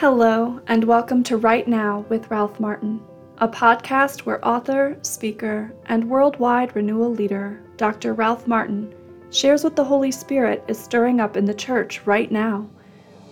Hello, 0.00 0.60
and 0.68 0.84
welcome 0.84 1.24
to 1.24 1.36
Right 1.38 1.66
Now 1.66 2.06
with 2.08 2.30
Ralph 2.30 2.60
Martin, 2.60 3.00
a 3.38 3.48
podcast 3.48 4.20
where 4.20 4.46
author, 4.46 4.96
speaker, 5.02 5.72
and 5.86 6.08
worldwide 6.08 6.76
renewal 6.76 7.10
leader 7.10 7.60
Dr. 7.76 8.14
Ralph 8.14 8.46
Martin 8.46 8.94
shares 9.32 9.64
what 9.64 9.74
the 9.74 9.82
Holy 9.82 10.12
Spirit 10.12 10.62
is 10.68 10.78
stirring 10.78 11.18
up 11.18 11.36
in 11.36 11.44
the 11.44 11.52
church 11.52 12.00
right 12.06 12.30
now. 12.30 12.70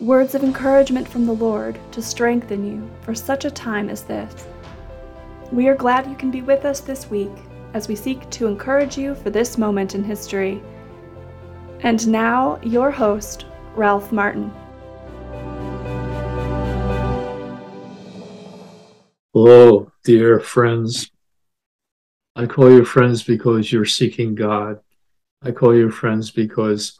Words 0.01 0.35
of 0.35 0.43
encouragement 0.43 1.07
from 1.07 1.25
the 1.25 1.35
Lord 1.35 1.79
to 1.93 2.03
strengthen 2.03 2.67
you 2.67 2.91
for 3.03 3.15
such 3.15 3.45
a 3.45 3.51
time 3.53 3.89
as 3.89 4.03
this. 4.03 4.49
We 5.53 5.69
are 5.69 5.77
glad 5.77 6.09
you 6.09 6.17
can 6.17 6.33
be 6.33 6.43
with 6.43 6.65
us 6.65 6.81
this 6.81 7.09
week 7.09 7.31
as 7.75 7.87
we 7.87 7.95
seek 7.95 8.29
to 8.31 8.49
encourage 8.49 8.99
you 8.99 9.15
for 9.15 9.31
this 9.31 9.57
moment 9.57 9.95
in 9.95 10.03
history. 10.03 10.61
And 11.83 12.09
now, 12.09 12.59
your 12.65 12.91
host, 12.91 13.47
Ralph 13.77 14.11
Martin. 14.11 14.51
Hello, 19.39 19.93
dear 20.03 20.41
friends. 20.41 21.11
I 22.35 22.47
call 22.47 22.71
you 22.71 22.87
friends 22.87 23.23
because 23.23 23.71
you're 23.71 23.85
seeking 23.85 24.35
God. 24.35 24.79
I 25.43 25.51
call 25.51 25.77
you 25.77 25.91
friends 25.91 26.31
because 26.31 26.99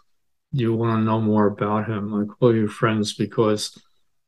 you 0.53 0.75
want 0.75 1.01
to 1.01 1.05
know 1.05 1.19
more 1.19 1.47
about 1.47 1.89
Him. 1.89 2.13
I 2.13 2.27
call 2.27 2.55
you 2.55 2.69
friends 2.69 3.15
because 3.15 3.83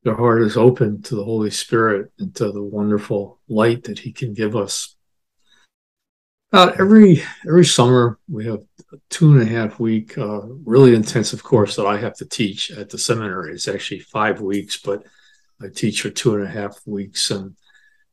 your 0.05 0.17
heart 0.17 0.41
is 0.41 0.57
open 0.57 1.03
to 1.03 1.17
the 1.17 1.23
Holy 1.23 1.51
Spirit 1.51 2.11
and 2.19 2.35
to 2.37 2.51
the 2.51 2.63
wonderful 2.63 3.41
light 3.47 3.85
that 3.85 3.99
He 3.99 4.11
can 4.11 4.33
give 4.33 4.57
us. 4.57 4.97
About 6.51 6.81
every 6.81 7.23
every 7.47 7.67
summer, 7.67 8.19
we 8.27 8.47
have 8.47 8.63
a 8.91 8.97
two 9.11 9.33
and 9.33 9.43
a 9.43 9.53
half 9.53 9.79
week, 9.79 10.17
uh, 10.17 10.47
really 10.65 10.95
intensive 10.95 11.45
course 11.45 11.77
that 11.77 11.85
I 11.85 11.99
have 11.99 12.17
to 12.17 12.25
teach 12.25 12.71
at 12.71 12.89
the 12.89 12.97
seminary. 12.97 13.53
It's 13.53 13.69
actually 13.69 14.01
five 14.01 14.41
weeks, 14.41 14.79
but 14.79 15.05
I 15.61 15.67
teach 15.69 16.01
for 16.01 16.09
two 16.09 16.37
and 16.37 16.45
a 16.45 16.51
half 16.51 16.81
weeks, 16.87 17.31
and 17.31 17.51
uh, 17.51 17.68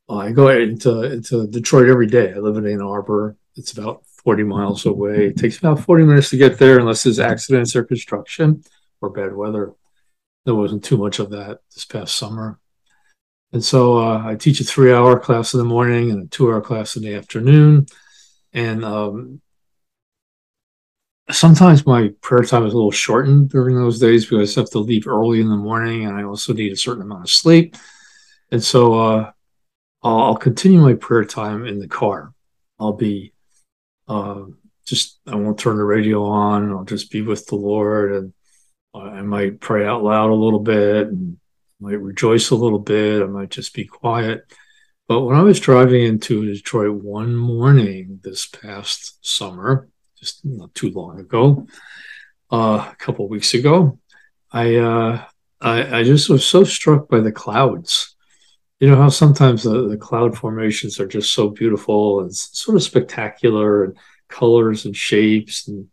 I 0.09 0.31
go 0.31 0.49
into 0.49 1.03
into 1.03 1.47
Detroit 1.47 1.89
every 1.89 2.07
day. 2.07 2.33
I 2.33 2.37
live 2.37 2.57
in 2.57 2.67
Ann 2.67 2.81
Arbor. 2.81 3.37
It's 3.55 3.73
about 3.73 4.05
40 4.05 4.43
miles 4.43 4.85
away. 4.85 5.27
It 5.27 5.37
takes 5.37 5.57
about 5.57 5.79
40 5.79 6.03
minutes 6.03 6.29
to 6.31 6.37
get 6.37 6.57
there, 6.57 6.79
unless 6.79 7.03
there's 7.03 7.19
accidents 7.19 7.75
or 7.75 7.83
construction 7.83 8.63
or 9.01 9.09
bad 9.09 9.35
weather. 9.35 9.73
There 10.45 10.55
wasn't 10.55 10.83
too 10.83 10.97
much 10.97 11.19
of 11.19 11.31
that 11.31 11.59
this 11.73 11.85
past 11.85 12.15
summer. 12.15 12.59
And 13.51 13.63
so 13.63 13.97
uh, 13.97 14.21
I 14.25 14.35
teach 14.35 14.59
a 14.59 14.63
three 14.63 14.93
hour 14.93 15.19
class 15.19 15.53
in 15.53 15.59
the 15.59 15.65
morning 15.65 16.11
and 16.11 16.23
a 16.23 16.27
two 16.27 16.51
hour 16.51 16.61
class 16.61 16.95
in 16.95 17.03
the 17.03 17.15
afternoon. 17.15 17.87
And 18.53 18.85
um, 18.85 19.41
sometimes 21.31 21.85
my 21.85 22.09
prayer 22.21 22.43
time 22.43 22.65
is 22.65 22.73
a 22.73 22.75
little 22.75 22.91
shortened 22.91 23.49
during 23.49 23.75
those 23.75 23.99
days 23.99 24.25
because 24.25 24.55
I 24.57 24.61
have 24.61 24.69
to 24.71 24.79
leave 24.79 25.07
early 25.07 25.41
in 25.41 25.49
the 25.49 25.55
morning 25.55 26.05
and 26.05 26.15
I 26.15 26.23
also 26.23 26.53
need 26.53 26.73
a 26.73 26.77
certain 26.77 27.03
amount 27.03 27.23
of 27.23 27.29
sleep. 27.29 27.75
And 28.51 28.63
so 28.63 28.99
uh, 28.99 29.31
I'll, 30.05 30.35
continue 30.35 30.79
my 30.79 30.93
prayer 30.93 31.25
time 31.25 31.65
in 31.65 31.79
the 31.79 31.87
car. 31.87 32.31
I'll 32.79 32.93
be 32.93 33.33
uh, 34.07 34.43
just, 34.85 35.19
I 35.25 35.35
won't 35.35 35.57
turn 35.57 35.77
the 35.77 35.83
radio 35.83 36.23
on. 36.25 36.71
I'll 36.71 36.83
just 36.83 37.11
be 37.11 37.21
with 37.21 37.47
the 37.47 37.55
Lord 37.55 38.13
and 38.13 38.33
I 38.93 39.21
might 39.21 39.59
pray 39.59 39.85
out 39.85 40.03
loud 40.03 40.29
a 40.29 40.35
little 40.35 40.59
bit 40.59 41.07
and 41.07 41.37
I 41.81 41.89
might 41.89 41.99
rejoice 41.99 42.51
a 42.51 42.55
little 42.55 42.79
bit. 42.79 43.23
I 43.23 43.25
might 43.25 43.49
just 43.49 43.73
be 43.73 43.85
quiet. 43.85 44.45
But 45.07 45.21
when 45.21 45.35
I 45.35 45.41
was 45.41 45.59
driving 45.59 46.03
into 46.03 46.45
Detroit 46.45 47.03
one 47.03 47.35
morning 47.35 48.19
this 48.23 48.45
past 48.45 49.25
summer, 49.25 49.89
just 50.19 50.45
not 50.45 50.73
too 50.75 50.91
long 50.91 51.19
ago, 51.19 51.67
uh, 52.51 52.89
a 52.91 52.95
couple 52.97 53.27
weeks 53.27 53.53
ago, 53.53 53.99
I, 54.51 54.75
uh, 54.75 55.25
I 55.61 55.99
I 55.99 56.03
just 56.03 56.29
was 56.29 56.47
so 56.47 56.63
struck 56.63 57.09
by 57.09 57.19
the 57.19 57.31
clouds 57.31 58.14
you 58.85 58.91
know 58.91 58.97
how 58.97 59.09
sometimes 59.09 59.63
the, 59.63 59.87
the 59.87 59.97
cloud 59.97 60.37
formations 60.37 60.99
are 60.99 61.07
just 61.07 61.33
so 61.33 61.49
beautiful 61.49 62.19
and 62.19 62.35
sort 62.35 62.77
of 62.77 62.83
spectacular 62.83 63.85
and 63.85 63.97
colors 64.27 64.85
and 64.85 64.95
shapes 64.95 65.67
and 65.67 65.87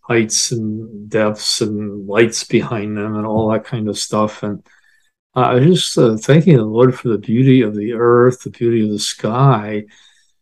heights 0.00 0.52
and 0.52 1.08
depths 1.08 1.62
and 1.62 2.06
lights 2.06 2.44
behind 2.44 2.98
them 2.98 3.16
and 3.16 3.24
all 3.24 3.50
that 3.50 3.64
kind 3.64 3.88
of 3.88 3.96
stuff. 3.96 4.42
And 4.42 4.62
uh, 5.34 5.40
i 5.40 5.54
was 5.54 5.80
just 5.80 5.96
uh, 5.96 6.18
thanking 6.18 6.58
the 6.58 6.64
lord 6.64 6.94
for 6.94 7.08
the 7.08 7.16
beauty 7.16 7.62
of 7.62 7.74
the 7.74 7.94
earth 7.94 8.42
the 8.42 8.50
beauty 8.50 8.84
of 8.84 8.90
the 8.90 8.98
sky. 8.98 9.84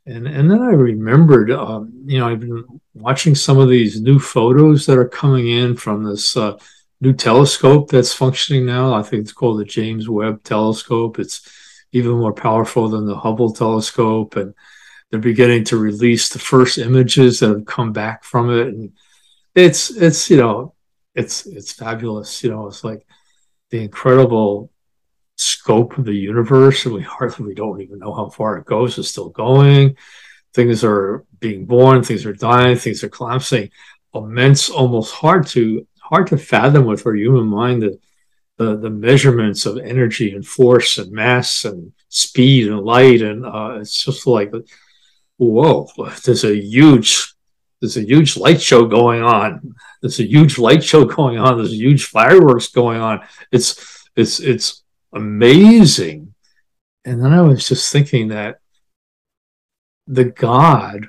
And 0.04 0.26
and 0.26 0.50
then 0.50 0.60
i 0.60 0.70
remembered 0.70 1.52
um, 1.52 1.92
you 2.04 2.18
know 2.18 2.26
i've 2.28 2.40
been 2.40 2.64
watching 2.94 3.36
some 3.36 3.58
of 3.58 3.68
these 3.68 4.00
new 4.00 4.18
photos 4.18 4.86
that 4.86 4.98
are 4.98 5.08
coming 5.08 5.46
in 5.46 5.76
from 5.76 6.02
this 6.02 6.36
uh, 6.36 6.58
new 7.00 7.12
telescope 7.12 7.90
that's 7.90 8.12
functioning 8.12 8.66
now. 8.66 8.92
I 8.92 9.04
think 9.04 9.22
it's 9.22 9.32
called 9.32 9.60
the 9.60 9.64
james 9.64 10.08
webb 10.08 10.42
telescope. 10.42 11.20
It's 11.20 11.61
even 11.92 12.12
more 12.12 12.32
powerful 12.32 12.88
than 12.88 13.06
the 13.06 13.16
Hubble 13.16 13.52
telescope. 13.52 14.36
And 14.36 14.54
they're 15.10 15.20
beginning 15.20 15.64
to 15.64 15.76
release 15.76 16.30
the 16.30 16.38
first 16.38 16.78
images 16.78 17.40
that 17.40 17.50
have 17.50 17.66
come 17.66 17.92
back 17.92 18.24
from 18.24 18.50
it. 18.50 18.68
And 18.68 18.92
it's, 19.54 19.90
it's, 19.90 20.30
you 20.30 20.38
know, 20.38 20.74
it's, 21.14 21.46
it's 21.46 21.72
fabulous. 21.72 22.42
You 22.42 22.50
know, 22.50 22.66
it's 22.66 22.82
like 22.82 23.06
the 23.70 23.82
incredible 23.82 24.70
scope 25.36 25.98
of 25.98 26.06
the 26.06 26.14
universe. 26.14 26.86
And 26.86 26.94
we 26.94 27.02
hardly, 27.02 27.46
we 27.46 27.54
don't 27.54 27.82
even 27.82 27.98
know 27.98 28.14
how 28.14 28.30
far 28.30 28.56
it 28.56 28.64
goes. 28.64 28.98
It's 28.98 29.08
still 29.08 29.28
going. 29.28 29.96
Things 30.54 30.84
are 30.84 31.24
being 31.40 31.64
born, 31.64 32.02
things 32.02 32.26
are 32.26 32.34
dying, 32.34 32.76
things 32.76 33.02
are 33.02 33.08
collapsing. 33.08 33.70
Immense, 34.14 34.68
almost 34.68 35.14
hard 35.14 35.46
to, 35.48 35.86
hard 35.98 36.26
to 36.26 36.36
fathom 36.36 36.84
with 36.84 37.06
our 37.06 37.14
human 37.14 37.46
mind 37.46 37.82
that 37.82 37.98
the, 38.62 38.76
the 38.76 38.90
measurements 38.90 39.66
of 39.66 39.78
energy 39.78 40.34
and 40.34 40.46
force 40.46 40.98
and 40.98 41.12
mass 41.12 41.64
and 41.64 41.92
speed 42.08 42.68
and 42.68 42.80
light 42.80 43.22
and 43.22 43.44
uh, 43.44 43.78
it's 43.80 44.04
just 44.04 44.26
like 44.26 44.52
whoa 45.38 45.88
there's 46.24 46.44
a 46.44 46.54
huge 46.54 47.32
there's 47.82 47.96
a 47.96 48.06
huge 48.06 48.36
light 48.36 48.62
show 48.62 48.86
going 48.86 49.24
on. 49.24 49.74
There's 50.00 50.20
a 50.20 50.24
huge 50.24 50.56
light 50.56 50.84
show 50.84 51.04
going 51.04 51.38
on. 51.38 51.56
There's 51.56 51.74
huge 51.74 52.04
fireworks 52.04 52.68
going 52.68 53.00
on. 53.00 53.26
It's 53.50 54.08
it's 54.14 54.38
it's 54.38 54.84
amazing. 55.12 56.32
And 57.04 57.22
then 57.22 57.32
i 57.32 57.42
was 57.42 57.66
just 57.68 57.92
thinking 57.92 58.28
that 58.28 58.60
the 60.06 60.26
god 60.26 61.08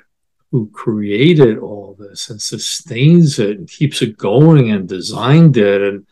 who 0.50 0.68
created 0.70 1.58
all 1.58 1.96
this 1.96 2.30
and 2.30 2.42
sustains 2.42 3.38
it 3.38 3.58
and 3.58 3.68
keeps 3.68 4.02
it 4.02 4.18
going 4.18 4.72
and 4.72 4.88
designed 4.88 5.56
it 5.56 5.82
and 5.82 6.04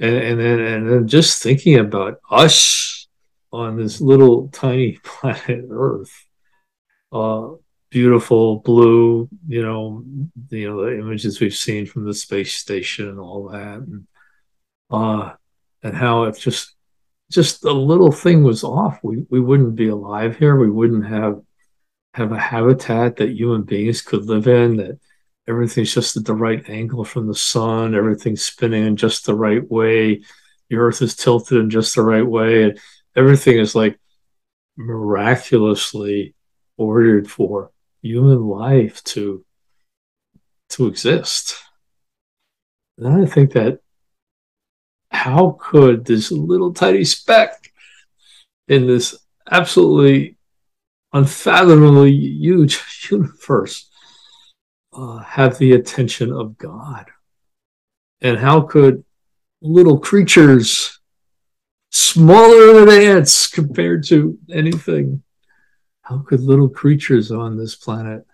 and, 0.00 0.14
and 0.16 0.40
then 0.40 0.60
and 0.60 0.90
then 0.90 1.08
just 1.08 1.42
thinking 1.42 1.78
about 1.78 2.20
us 2.30 3.06
on 3.52 3.76
this 3.76 4.00
little 4.00 4.48
tiny 4.48 4.98
planet 5.04 5.66
Earth, 5.70 6.26
uh, 7.12 7.50
beautiful 7.90 8.58
blue, 8.60 9.28
you 9.46 9.62
know, 9.62 10.04
you 10.50 10.68
know 10.68 10.84
the 10.84 10.98
images 10.98 11.40
we've 11.40 11.54
seen 11.54 11.86
from 11.86 12.04
the 12.04 12.14
space 12.14 12.54
station 12.54 13.08
and 13.08 13.20
all 13.20 13.48
that, 13.48 13.78
and 13.78 14.06
uh, 14.90 15.32
and 15.82 15.96
how 15.96 16.24
if 16.24 16.38
just 16.40 16.74
just 17.30 17.64
a 17.64 17.72
little 17.72 18.12
thing 18.12 18.42
was 18.42 18.64
off, 18.64 18.98
we 19.02 19.24
we 19.30 19.40
wouldn't 19.40 19.76
be 19.76 19.88
alive 19.88 20.36
here. 20.36 20.56
We 20.56 20.70
wouldn't 20.70 21.06
have 21.06 21.40
have 22.14 22.32
a 22.32 22.38
habitat 22.38 23.16
that 23.16 23.30
human 23.30 23.62
beings 23.62 24.00
could 24.00 24.24
live 24.26 24.46
in 24.46 24.76
that 24.76 24.98
everything's 25.48 25.92
just 25.92 26.16
at 26.16 26.24
the 26.24 26.34
right 26.34 26.68
angle 26.68 27.04
from 27.04 27.26
the 27.26 27.34
sun, 27.34 27.94
everything's 27.94 28.42
spinning 28.42 28.86
in 28.86 28.96
just 28.96 29.26
the 29.26 29.34
right 29.34 29.68
way, 29.70 30.22
the 30.70 30.76
earth 30.76 31.02
is 31.02 31.14
tilted 31.14 31.58
in 31.58 31.70
just 31.70 31.94
the 31.94 32.02
right 32.02 32.26
way, 32.26 32.64
and 32.64 32.78
everything 33.16 33.58
is 33.58 33.74
like 33.74 33.98
miraculously 34.76 36.34
ordered 36.76 37.30
for 37.30 37.70
human 38.02 38.46
life 38.46 39.02
to 39.04 39.44
to 40.70 40.86
exist. 40.86 41.56
And 42.98 43.22
I 43.22 43.26
think 43.26 43.52
that 43.52 43.80
how 45.10 45.58
could 45.60 46.04
this 46.04 46.32
little 46.32 46.72
tiny 46.72 47.04
speck 47.04 47.70
in 48.68 48.86
this 48.86 49.16
absolutely 49.50 50.36
unfathomably 51.12 52.10
huge 52.10 52.80
universe 53.10 53.88
uh, 54.94 55.18
have 55.18 55.58
the 55.58 55.72
attention 55.72 56.32
of 56.32 56.56
God? 56.58 57.06
And 58.20 58.38
how 58.38 58.62
could 58.62 59.04
little 59.60 59.98
creatures, 59.98 61.00
smaller 61.90 62.84
than 62.84 62.88
ants 62.88 63.46
compared 63.46 64.04
to 64.08 64.38
anything, 64.52 65.22
how 66.02 66.18
could 66.18 66.40
little 66.40 66.68
creatures 66.68 67.30
on 67.30 67.56
this 67.56 67.74
planet 67.74 68.26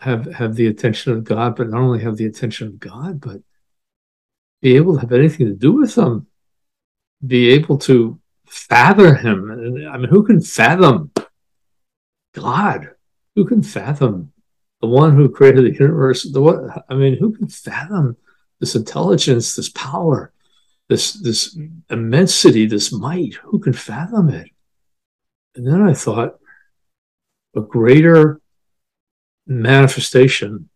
have, 0.00 0.26
have 0.26 0.54
the 0.54 0.66
attention 0.66 1.12
of 1.12 1.24
God, 1.24 1.56
but 1.56 1.70
not 1.70 1.80
only 1.80 2.02
have 2.02 2.16
the 2.16 2.26
attention 2.26 2.68
of 2.68 2.78
God, 2.78 3.20
but 3.20 3.40
be 4.60 4.76
able 4.76 4.94
to 4.94 5.00
have 5.00 5.12
anything 5.12 5.46
to 5.46 5.54
do 5.54 5.72
with 5.72 5.94
them, 5.94 6.26
be 7.26 7.50
able 7.50 7.78
to 7.78 8.20
fathom 8.46 9.16
Him? 9.16 9.50
I 9.90 9.96
mean, 9.96 10.08
who 10.08 10.24
can 10.24 10.40
fathom 10.40 11.10
God? 12.34 12.90
Who 13.34 13.44
can 13.44 13.62
fathom 13.62 14.32
the 14.80 14.86
one 14.86 15.16
who 15.16 15.28
created 15.28 15.64
the 15.64 15.78
universe, 15.78 16.22
the 16.30 16.40
what 16.40 16.84
I 16.88 16.94
mean, 16.94 17.16
who 17.18 17.32
can 17.32 17.48
fathom 17.48 18.16
this 18.60 18.74
intelligence, 18.74 19.54
this 19.54 19.68
power? 19.70 20.32
this 20.88 21.12
this 21.12 21.56
immensity, 21.90 22.66
this 22.66 22.92
might. 22.92 23.34
Who 23.34 23.58
can 23.58 23.72
fathom 23.72 24.30
it? 24.30 24.50
And 25.54 25.66
then 25.66 25.82
I 25.82 25.92
thought, 25.92 26.38
a 27.54 27.60
greater 27.60 28.40
manifestation 29.46 30.68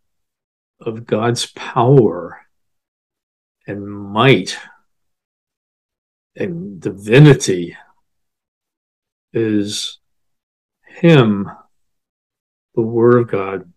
of 0.80 1.06
God's 1.06 1.46
power 1.46 2.40
and 3.66 3.86
might 3.86 4.58
and 6.34 6.80
divinity 6.80 7.76
is 9.32 9.98
Him, 10.86 11.50
the 12.74 12.82
Word 12.82 13.18
of 13.18 13.28
God, 13.28 13.72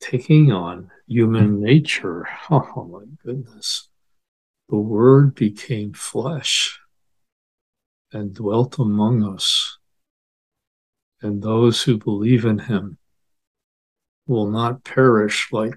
taking 0.00 0.52
on 0.52 0.90
human 1.06 1.60
nature. 1.60 2.26
Oh 2.50 2.84
my 2.84 3.04
goodness. 3.24 3.88
The 4.68 4.76
Word 4.76 5.34
became 5.34 5.92
flesh 5.92 6.78
and 8.12 8.34
dwelt 8.34 8.78
among 8.78 9.22
us. 9.22 9.78
And 11.20 11.42
those 11.42 11.82
who 11.82 11.98
believe 11.98 12.44
in 12.44 12.58
Him 12.58 12.98
will 14.26 14.50
not 14.50 14.84
perish 14.84 15.52
like 15.52 15.74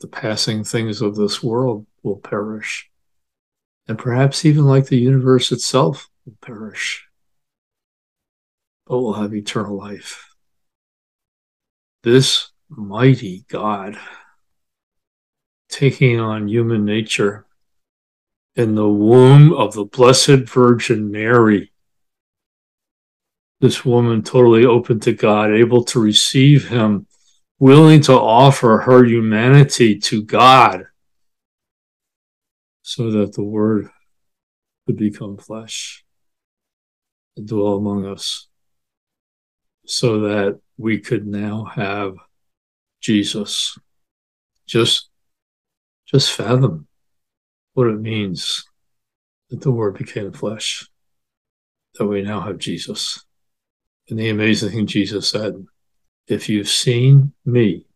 the 0.00 0.08
passing 0.08 0.64
things 0.64 1.00
of 1.00 1.14
this 1.14 1.42
world 1.42 1.86
will 2.02 2.18
perish. 2.18 2.90
And 3.86 3.98
perhaps 3.98 4.44
even 4.44 4.64
like 4.64 4.86
the 4.86 4.98
universe 4.98 5.52
itself 5.52 6.08
will 6.24 6.36
perish, 6.40 7.06
but 8.86 9.00
will 9.00 9.14
have 9.14 9.34
eternal 9.34 9.76
life. 9.76 10.34
This 12.02 12.51
mighty 12.76 13.44
God 13.48 13.98
taking 15.68 16.20
on 16.20 16.48
human 16.48 16.84
nature 16.84 17.46
in 18.54 18.74
the 18.74 18.88
womb 18.88 19.52
of 19.52 19.74
the 19.74 19.84
Blessed 19.84 20.48
Virgin 20.48 21.10
Mary. 21.10 21.72
This 23.60 23.84
woman 23.84 24.22
totally 24.22 24.64
open 24.64 25.00
to 25.00 25.12
God, 25.12 25.52
able 25.52 25.84
to 25.84 26.00
receive 26.00 26.68
him, 26.68 27.06
willing 27.58 28.00
to 28.02 28.12
offer 28.12 28.78
her 28.78 29.04
humanity 29.04 29.98
to 30.00 30.22
God 30.22 30.86
so 32.82 33.10
that 33.12 33.34
the 33.34 33.44
Word 33.44 33.88
could 34.86 34.96
become 34.96 35.38
flesh 35.38 36.04
and 37.36 37.46
dwell 37.46 37.74
among 37.74 38.04
us, 38.04 38.48
so 39.86 40.20
that 40.20 40.60
we 40.76 40.98
could 40.98 41.26
now 41.26 41.64
have 41.64 42.14
Jesus. 43.02 43.78
Just, 44.66 45.10
just 46.06 46.32
fathom 46.32 46.86
what 47.74 47.88
it 47.88 48.00
means 48.00 48.64
that 49.50 49.60
the 49.60 49.70
Word 49.70 49.98
became 49.98 50.32
flesh, 50.32 50.88
that 51.94 52.06
we 52.06 52.22
now 52.22 52.40
have 52.40 52.58
Jesus. 52.58 53.22
And 54.08 54.18
the 54.18 54.30
amazing 54.30 54.70
thing 54.70 54.86
Jesus 54.86 55.28
said 55.28 55.66
if 56.28 56.48
you've 56.48 56.68
seen 56.68 57.32
me, 57.44 57.86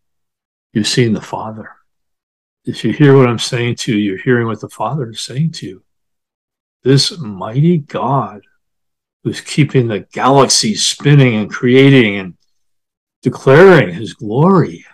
you've 0.73 0.87
seen 0.87 1.13
the 1.13 1.21
Father. 1.21 1.71
If 2.65 2.85
you 2.85 2.93
hear 2.93 3.17
what 3.17 3.29
I'm 3.29 3.39
saying 3.39 3.77
to 3.77 3.97
you, 3.97 3.99
you're 3.99 4.23
hearing 4.23 4.47
what 4.49 4.61
the 4.61 4.69
Father 4.69 5.11
is 5.11 5.21
saying 5.21 5.53
to 5.53 5.67
you. 5.67 5.85
This 6.83 7.17
mighty 7.19 7.79
God 7.79 8.43
who's 9.23 9.41
keeping 9.41 9.89
the 9.89 10.01
galaxies 10.13 10.85
spinning 10.85 11.35
and 11.37 11.51
creating 11.51 12.17
and 12.17 12.35
declaring 13.23 13.95
his 13.95 14.15
glory 14.15 14.85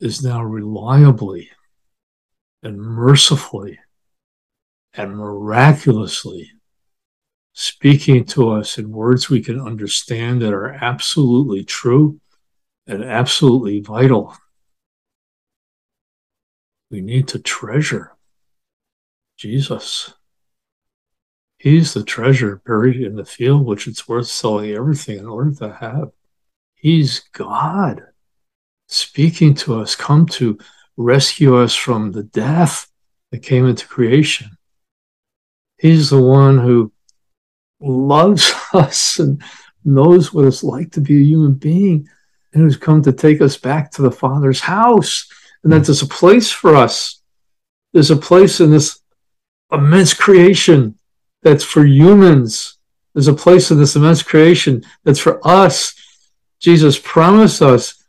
is 0.00 0.22
now 0.22 0.42
reliably 0.42 1.50
and 2.62 2.80
mercifully 2.80 3.78
and 4.94 5.16
miraculously 5.16 6.50
speaking 7.52 8.24
to 8.24 8.50
us 8.50 8.78
in 8.78 8.90
words 8.90 9.28
we 9.28 9.42
can 9.42 9.60
understand 9.60 10.40
that 10.40 10.52
are 10.52 10.72
absolutely 10.72 11.64
true 11.64 12.20
and 12.86 13.04
absolutely 13.04 13.80
vital 13.80 14.34
we 16.90 17.00
need 17.00 17.28
to 17.28 17.38
treasure 17.38 18.16
Jesus. 19.40 20.12
He's 21.56 21.94
the 21.94 22.04
treasure 22.04 22.60
buried 22.66 23.00
in 23.00 23.16
the 23.16 23.24
field, 23.24 23.64
which 23.64 23.86
it's 23.86 24.06
worth 24.06 24.26
selling 24.26 24.70
everything 24.72 25.18
in 25.18 25.26
order 25.26 25.52
to 25.52 25.72
have. 25.72 26.10
He's 26.74 27.20
God 27.32 28.02
speaking 28.90 29.54
to 29.54 29.80
us, 29.80 29.94
come 29.94 30.26
to 30.26 30.58
rescue 30.96 31.56
us 31.56 31.74
from 31.74 32.12
the 32.12 32.24
death 32.24 32.90
that 33.30 33.42
came 33.42 33.66
into 33.66 33.86
creation. 33.86 34.50
He's 35.78 36.10
the 36.10 36.20
one 36.20 36.58
who 36.58 36.92
loves 37.80 38.52
us 38.74 39.18
and 39.18 39.42
knows 39.84 40.32
what 40.32 40.44
it's 40.44 40.62
like 40.62 40.92
to 40.92 41.00
be 41.00 41.20
a 41.20 41.24
human 41.24 41.54
being 41.54 42.08
and 42.52 42.62
who's 42.62 42.76
come 42.76 43.02
to 43.02 43.12
take 43.12 43.40
us 43.40 43.56
back 43.56 43.90
to 43.92 44.02
the 44.02 44.10
Father's 44.10 44.60
house 44.60 45.28
and 45.62 45.72
that 45.72 45.84
there's 45.84 46.02
a 46.02 46.06
place 46.06 46.50
for 46.50 46.74
us. 46.74 47.22
There's 47.92 48.10
a 48.10 48.16
place 48.16 48.60
in 48.60 48.70
this 48.70 49.00
immense 49.72 50.14
creation 50.14 50.98
that's 51.42 51.64
for 51.64 51.84
humans. 51.84 52.76
There's 53.14 53.28
a 53.28 53.34
place 53.34 53.70
in 53.70 53.78
this 53.78 53.96
immense 53.96 54.22
creation 54.22 54.84
that's 55.04 55.18
for 55.18 55.46
us. 55.46 55.94
Jesus 56.60 56.98
promised 56.98 57.62
us, 57.62 57.99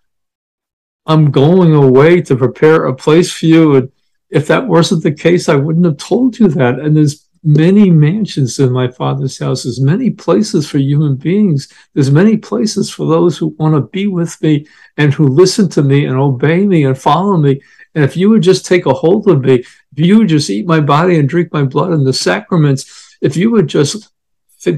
I'm 1.11 1.29
going 1.29 1.73
away 1.73 2.21
to 2.21 2.35
prepare 2.35 2.85
a 2.85 2.95
place 2.95 3.31
for 3.33 3.45
you. 3.45 3.75
And 3.75 3.91
if 4.29 4.47
that 4.47 4.67
wasn't 4.67 5.03
the 5.03 5.11
case, 5.11 5.49
I 5.49 5.55
wouldn't 5.55 5.85
have 5.85 5.97
told 5.97 6.39
you 6.39 6.47
that. 6.47 6.79
And 6.79 6.95
there's 6.95 7.27
many 7.43 7.89
mansions 7.89 8.59
in 8.59 8.71
my 8.71 8.87
father's 8.87 9.37
house. 9.37 9.63
There's 9.63 9.81
many 9.81 10.09
places 10.09 10.69
for 10.69 10.77
human 10.77 11.15
beings. 11.15 11.67
There's 11.93 12.11
many 12.11 12.37
places 12.37 12.89
for 12.89 13.07
those 13.07 13.37
who 13.37 13.47
want 13.59 13.75
to 13.75 13.81
be 13.81 14.07
with 14.07 14.41
me 14.41 14.65
and 14.95 15.13
who 15.13 15.27
listen 15.27 15.67
to 15.69 15.81
me 15.81 16.05
and 16.05 16.15
obey 16.17 16.65
me 16.65 16.85
and 16.85 16.97
follow 16.97 17.35
me. 17.35 17.59
And 17.93 18.05
if 18.05 18.15
you 18.15 18.29
would 18.29 18.43
just 18.43 18.65
take 18.65 18.85
a 18.85 18.93
hold 18.93 19.27
of 19.27 19.41
me, 19.41 19.55
if 19.55 19.67
you 19.95 20.19
would 20.19 20.29
just 20.29 20.49
eat 20.49 20.65
my 20.65 20.79
body 20.79 21.19
and 21.19 21.27
drink 21.27 21.51
my 21.51 21.63
blood 21.63 21.91
and 21.91 22.07
the 22.07 22.13
sacraments, 22.13 23.17
if 23.21 23.35
you 23.35 23.51
would 23.51 23.67
just 23.67 24.13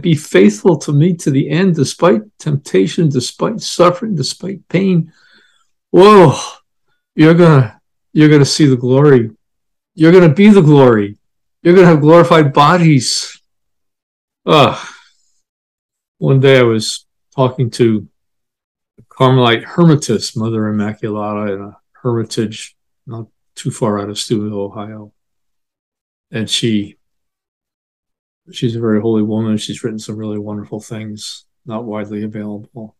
be 0.01 0.15
faithful 0.15 0.77
to 0.77 0.93
me 0.93 1.13
to 1.17 1.29
the 1.29 1.49
end, 1.49 1.75
despite 1.75 2.21
temptation, 2.39 3.09
despite 3.09 3.61
suffering, 3.61 4.15
despite 4.15 4.67
pain, 4.69 5.11
whoa, 5.93 6.37
you're 7.15 7.33
gonna 7.33 7.79
you're 8.11 8.29
gonna 8.29 8.45
see 8.45 8.65
the 8.65 8.75
glory. 8.75 9.31
You're 9.95 10.11
gonna 10.11 10.33
be 10.33 10.49
the 10.49 10.61
glory 10.61 11.17
you're 11.63 11.75
to 11.75 11.85
have 11.85 12.01
glorified 12.01 12.51
bodies. 12.51 13.41
Uh, 14.45 14.77
one 16.17 16.41
day 16.41 16.59
I 16.59 16.63
was 16.63 17.05
talking 17.33 17.69
to 17.71 18.07
a 18.99 19.03
Carmelite 19.03 19.63
Hermitess, 19.63 20.35
Mother 20.35 20.63
Immaculata, 20.63 21.55
in 21.55 21.61
a 21.61 21.77
hermitage 21.93 22.75
not 23.07 23.27
too 23.55 23.71
far 23.71 23.99
out 23.99 24.09
of 24.09 24.19
Steubenville, 24.19 24.59
Ohio. 24.59 25.13
And 26.31 26.49
she 26.49 26.97
she's 28.51 28.75
a 28.75 28.81
very 28.81 28.99
holy 28.99 29.23
woman. 29.23 29.55
She's 29.55 29.83
written 29.83 29.99
some 29.99 30.17
really 30.17 30.39
wonderful 30.39 30.81
things, 30.81 31.45
not 31.65 31.85
widely 31.85 32.23
available. 32.23 32.97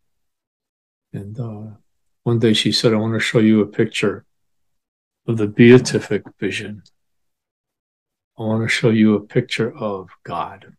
And 1.11 1.37
uh, 1.37 1.75
one 2.23 2.39
day 2.39 2.53
she 2.53 2.71
said, 2.71 2.93
I 2.93 2.97
want 2.97 3.13
to 3.13 3.19
show 3.19 3.39
you 3.39 3.61
a 3.61 3.67
picture 3.67 4.25
of 5.27 5.37
the 5.37 5.47
beatific 5.47 6.23
vision 6.39 6.83
I 8.37 8.41
want 8.41 8.63
to 8.63 8.67
show 8.67 8.89
you 8.89 9.13
a 9.13 9.19
picture 9.19 9.71
of 9.77 10.09
God. 10.23 10.75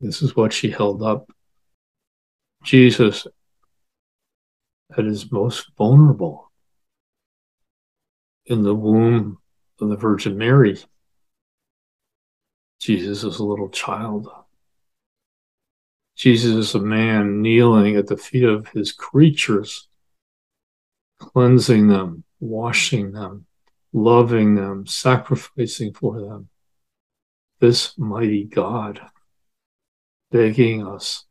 This 0.00 0.20
is 0.20 0.34
what 0.34 0.52
she 0.52 0.70
held 0.70 1.00
up. 1.00 1.30
Jesus 2.64 3.26
at 4.96 5.04
his 5.04 5.30
most 5.30 5.70
vulnerable 5.78 6.50
in 8.46 8.64
the 8.64 8.74
womb 8.74 9.38
of 9.80 9.90
the 9.90 9.96
Virgin 9.96 10.36
Mary. 10.36 10.76
Jesus 12.80 13.22
is 13.22 13.38
a 13.38 13.44
little 13.44 13.68
child. 13.68 14.28
Jesus 16.16 16.54
is 16.56 16.74
a 16.74 16.80
man 16.80 17.42
kneeling 17.42 17.94
at 17.94 18.08
the 18.08 18.16
feet 18.16 18.42
of 18.44 18.66
his 18.68 18.90
creatures, 18.90 19.86
cleansing 21.18 21.88
them, 21.88 22.24
washing 22.40 23.12
them, 23.12 23.46
loving 23.92 24.54
them, 24.54 24.86
sacrificing 24.86 25.92
for 25.92 26.20
them. 26.20 26.48
This 27.60 27.98
mighty 27.98 28.44
God 28.44 29.00
begging 30.30 30.86
us 30.86 31.24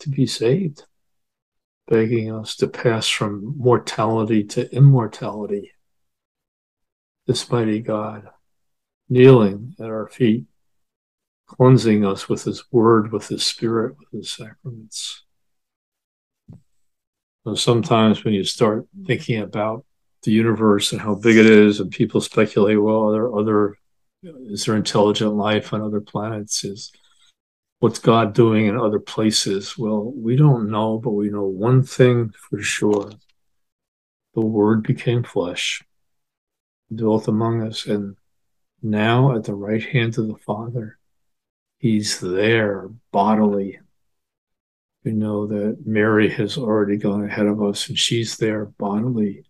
to 0.00 0.08
be 0.08 0.26
saved, 0.26 0.84
begging 1.86 2.34
us 2.34 2.56
to 2.56 2.66
pass 2.66 3.08
from 3.08 3.56
mortality 3.58 4.42
to 4.44 4.74
immortality. 4.74 5.72
This 7.26 7.50
mighty 7.50 7.80
God 7.80 8.28
kneeling 9.08 9.74
at 9.78 9.86
our 9.86 10.08
feet, 10.08 10.46
cleansing 11.46 12.04
us 12.04 12.28
with 12.28 12.44
His 12.44 12.64
Word, 12.72 13.12
with 13.12 13.28
His 13.28 13.44
Spirit, 13.44 13.96
with 13.98 14.10
His 14.10 14.30
sacraments. 14.30 15.24
So 17.44 17.54
sometimes 17.54 18.24
when 18.24 18.34
you 18.34 18.44
start 18.44 18.86
thinking 19.06 19.40
about 19.40 19.84
the 20.22 20.30
universe 20.30 20.92
and 20.92 21.00
how 21.00 21.16
big 21.16 21.36
it 21.36 21.46
is, 21.46 21.80
and 21.80 21.90
people 21.90 22.20
speculate, 22.20 22.80
well, 22.80 23.08
are 23.08 23.12
there 23.12 23.34
other 23.34 23.76
is 24.22 24.64
there 24.64 24.76
intelligent 24.76 25.34
life 25.34 25.72
on 25.72 25.82
other 25.82 26.00
planets? 26.00 26.62
Is 26.64 26.92
what's 27.80 27.98
God 27.98 28.34
doing 28.34 28.66
in 28.66 28.78
other 28.78 29.00
places? 29.00 29.76
Well, 29.76 30.12
we 30.14 30.36
don't 30.36 30.70
know, 30.70 30.98
but 30.98 31.10
we 31.10 31.28
know 31.28 31.44
one 31.44 31.82
thing 31.82 32.32
for 32.48 32.62
sure. 32.62 33.10
The 34.34 34.40
Word 34.40 34.84
became 34.84 35.24
flesh, 35.24 35.82
dwelt 36.94 37.26
among 37.26 37.62
us, 37.62 37.86
and 37.86 38.16
now 38.80 39.34
at 39.36 39.44
the 39.44 39.54
right 39.54 39.82
hand 39.82 40.16
of 40.18 40.28
the 40.28 40.36
Father, 40.36 40.98
He's 41.78 42.20
there 42.20 42.88
bodily. 43.10 43.80
We 45.04 45.12
know 45.12 45.46
that 45.46 45.84
Mary 45.84 46.30
has 46.30 46.56
already 46.56 46.96
gone 46.96 47.24
ahead 47.24 47.46
of 47.46 47.62
us 47.62 47.88
and 47.88 47.98
she's 47.98 48.36
there 48.36 48.66
bodily. 48.66 49.44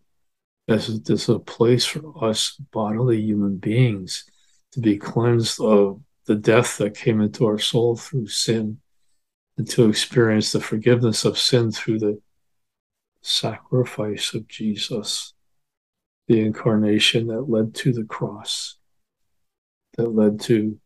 This 0.66 0.86
there's 0.86 1.28
a 1.28 1.38
place 1.38 1.84
for 1.84 2.24
us 2.24 2.56
bodily 2.72 3.20
human 3.20 3.58
beings 3.58 4.24
to 4.72 4.80
be 4.80 4.96
cleansed 4.96 5.60
of 5.60 6.00
the 6.26 6.36
death 6.36 6.78
that 6.78 6.96
came 6.96 7.20
into 7.20 7.46
our 7.46 7.58
soul 7.58 7.96
through 7.96 8.28
sin 8.28 8.78
and 9.58 9.68
to 9.68 9.88
experience 9.88 10.52
the 10.52 10.60
forgiveness 10.60 11.24
of 11.24 11.38
sin 11.38 11.70
through 11.70 11.98
the 11.98 12.20
sacrifice 13.20 14.32
of 14.34 14.48
Jesus, 14.48 15.34
the 16.28 16.40
incarnation 16.40 17.26
that 17.26 17.50
led 17.50 17.74
to 17.74 17.92
the 17.92 18.04
cross, 18.04 18.76
that 19.96 20.08
led 20.08 20.40
to 20.40 20.78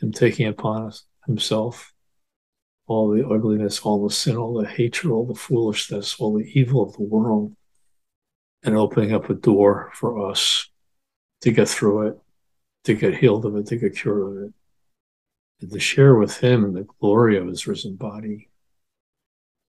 him 0.00 0.12
taking 0.12 0.46
upon 0.46 0.86
us 0.86 1.04
himself 1.26 1.93
all 2.86 3.10
the 3.10 3.26
ugliness, 3.26 3.80
all 3.80 4.06
the 4.06 4.12
sin, 4.12 4.36
all 4.36 4.54
the 4.54 4.68
hatred, 4.68 5.10
all 5.10 5.26
the 5.26 5.34
foolishness, 5.34 6.16
all 6.18 6.36
the 6.36 6.50
evil 6.58 6.82
of 6.82 6.92
the 6.94 7.02
world, 7.02 7.54
and 8.62 8.76
opening 8.76 9.12
up 9.12 9.30
a 9.30 9.34
door 9.34 9.90
for 9.94 10.28
us 10.30 10.68
to 11.40 11.50
get 11.50 11.68
through 11.68 12.08
it, 12.08 12.18
to 12.84 12.94
get 12.94 13.16
healed 13.16 13.44
of 13.44 13.56
it, 13.56 13.66
to 13.66 13.76
get 13.76 13.96
cured 13.96 14.36
of 14.36 14.42
it, 14.44 14.52
and 15.60 15.70
to 15.70 15.78
share 15.78 16.14
with 16.14 16.38
Him 16.38 16.72
the 16.72 16.86
glory 17.00 17.38
of 17.38 17.46
His 17.46 17.66
risen 17.66 17.96
body. 17.96 18.48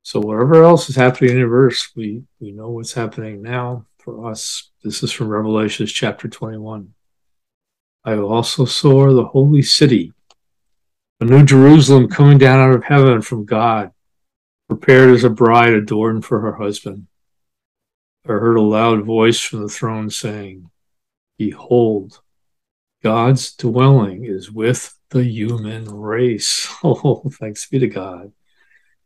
So, 0.02 0.20
whatever 0.20 0.62
else 0.62 0.88
is 0.88 0.96
happening 0.96 1.30
in 1.30 1.36
the 1.36 1.40
universe, 1.40 1.90
we, 1.96 2.22
we 2.40 2.52
know 2.52 2.70
what's 2.70 2.92
happening 2.92 3.42
now 3.42 3.86
for 3.98 4.30
us. 4.30 4.70
This 4.84 5.02
is 5.02 5.10
from 5.10 5.28
Revelations 5.28 5.92
chapter 5.92 6.28
21. 6.28 6.92
I 8.04 8.16
also 8.16 8.64
saw 8.66 9.12
the 9.12 9.24
holy 9.24 9.62
city 9.62 10.12
a 11.20 11.24
new 11.24 11.44
Jerusalem 11.44 12.08
coming 12.08 12.38
down 12.38 12.60
out 12.60 12.76
of 12.76 12.84
heaven 12.84 13.22
from 13.22 13.46
God, 13.46 13.90
prepared 14.68 15.10
as 15.10 15.24
a 15.24 15.30
bride 15.30 15.72
adorned 15.72 16.24
for 16.24 16.40
her 16.40 16.54
husband. 16.54 17.06
I 18.26 18.32
heard 18.32 18.56
a 18.56 18.62
loud 18.62 19.04
voice 19.04 19.40
from 19.40 19.62
the 19.62 19.68
throne 19.68 20.10
saying, 20.10 20.70
Behold, 21.38 22.20
God's 23.02 23.54
dwelling 23.54 24.24
is 24.24 24.50
with 24.50 24.98
the 25.10 25.24
human 25.24 25.84
race. 25.84 26.68
Oh, 26.84 27.22
thanks 27.40 27.66
be 27.66 27.78
to 27.78 27.88
God. 27.88 28.32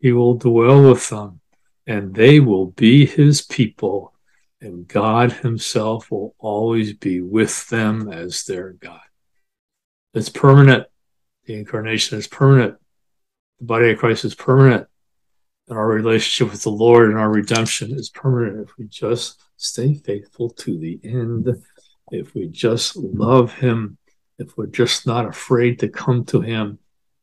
He 0.00 0.12
will 0.12 0.34
dwell 0.34 0.90
with 0.90 1.08
them, 1.08 1.40
and 1.86 2.14
they 2.14 2.40
will 2.40 2.66
be 2.66 3.06
his 3.06 3.42
people, 3.42 4.14
and 4.60 4.88
God 4.88 5.32
himself 5.32 6.10
will 6.10 6.34
always 6.38 6.94
be 6.94 7.20
with 7.20 7.68
them 7.68 8.10
as 8.10 8.44
their 8.44 8.72
God. 8.72 9.00
It's 10.14 10.28
permanent. 10.28 10.86
The 11.47 11.54
incarnation 11.54 12.18
is 12.18 12.26
permanent. 12.26 12.76
The 13.59 13.66
body 13.66 13.90
of 13.90 13.99
Christ 13.99 14.25
is 14.25 14.35
permanent. 14.35 14.87
And 15.68 15.78
our 15.78 15.87
relationship 15.87 16.52
with 16.52 16.62
the 16.62 16.70
Lord 16.70 17.11
and 17.11 17.18
our 17.18 17.30
redemption 17.30 17.92
is 17.92 18.11
permanent 18.11 18.68
if 18.68 18.76
we 18.76 18.87
just 18.87 19.40
stay 19.56 19.94
faithful 19.94 20.50
to 20.50 20.78
the 20.78 21.00
end. 21.04 21.49
If 22.11 22.35
we 22.35 22.49
just 22.49 22.97
love 22.97 23.52
Him, 23.52 23.97
if 24.38 24.56
we're 24.56 24.66
just 24.66 25.06
not 25.06 25.26
afraid 25.26 25.78
to 25.78 25.88
come 25.88 26.25
to 26.26 26.40
Him, 26.40 26.78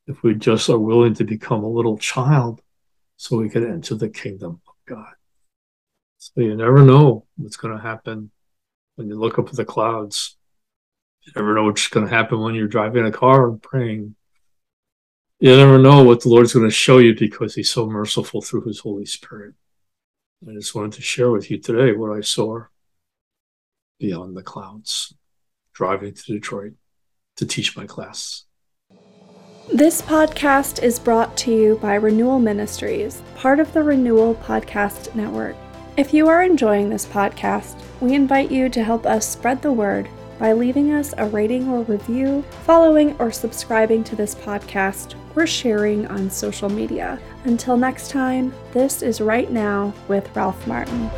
if 0.07 0.23
we 0.23 0.33
just 0.35 0.69
are 0.69 0.79
willing 0.79 1.13
to 1.15 1.25
become 1.25 1.63
a 1.63 1.69
little 1.69 1.97
child 1.97 2.61
so 3.17 3.37
we 3.37 3.49
can 3.49 3.69
enter 3.69 3.95
the 3.95 4.07
kingdom 4.07 4.61
of 4.67 4.73
God. 4.87 5.13
So 6.19 6.41
you 6.41 6.55
never 6.55 6.85
know 6.85 7.25
what's 7.35 7.57
going 7.57 7.75
to 7.75 7.81
happen 7.81 8.31
when 8.95 9.07
you 9.07 9.19
look 9.19 9.37
up 9.37 9.49
at 9.49 9.55
the 9.55 9.65
clouds. 9.65 10.36
You 11.27 11.33
never 11.35 11.55
know 11.55 11.65
what's 11.65 11.87
going 11.87 12.07
to 12.07 12.13
happen 12.13 12.39
when 12.39 12.55
you're 12.55 12.69
driving 12.69 13.05
a 13.05 13.11
car 13.11 13.49
and 13.49 13.61
praying. 13.61 14.15
You 15.41 15.57
never 15.57 15.77
know 15.77 16.01
what 16.03 16.21
the 16.21 16.29
Lord's 16.29 16.53
going 16.53 16.65
to 16.65 16.71
show 16.71 16.99
you 16.99 17.13
because 17.15 17.53
He's 17.53 17.69
so 17.69 17.85
merciful 17.85 18.41
through 18.41 18.61
His 18.61 18.79
Holy 18.79 19.05
Spirit. 19.05 19.53
I 20.47 20.53
just 20.53 20.73
wanted 20.73 20.93
to 20.93 21.01
share 21.01 21.29
with 21.29 21.51
you 21.51 21.57
today 21.57 21.91
what 21.91 22.15
I 22.15 22.21
saw 22.21 22.63
beyond 23.99 24.37
the 24.37 24.41
clouds, 24.41 25.13
driving 25.73 26.13
to 26.13 26.23
Detroit 26.31 26.73
to 27.35 27.45
teach 27.45 27.75
my 27.75 27.85
class. 27.85 28.45
This 29.73 30.01
podcast 30.01 30.81
is 30.81 30.97
brought 30.97 31.35
to 31.37 31.51
you 31.51 31.75
by 31.81 31.95
Renewal 31.95 32.39
Ministries, 32.39 33.21
part 33.35 33.59
of 33.59 33.73
the 33.73 33.83
Renewal 33.83 34.35
Podcast 34.35 35.13
Network. 35.13 35.57
If 35.97 36.13
you 36.13 36.29
are 36.29 36.41
enjoying 36.41 36.89
this 36.89 37.05
podcast, 37.05 37.77
we 37.99 38.13
invite 38.13 38.49
you 38.49 38.69
to 38.69 38.81
help 38.81 39.05
us 39.05 39.27
spread 39.27 39.61
the 39.61 39.73
word 39.73 40.07
by 40.39 40.53
leaving 40.53 40.91
us 40.93 41.13
a 41.17 41.25
rating 41.27 41.67
or 41.69 41.83
review, 41.83 42.43
following 42.63 43.15
or 43.19 43.31
subscribing 43.31 44.03
to 44.05 44.15
this 44.15 44.35
podcast, 44.35 45.15
or 45.35 45.47
sharing 45.47 46.07
on 46.07 46.29
social 46.29 46.69
media. 46.69 47.19
Until 47.45 47.77
next 47.77 48.09
time, 48.09 48.53
this 48.71 49.01
is 49.01 49.21
Right 49.21 49.51
Now 49.51 49.93
with 50.07 50.35
Ralph 50.35 50.65
Martin. 50.67 51.09